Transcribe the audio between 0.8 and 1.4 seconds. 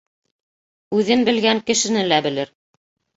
Үҙен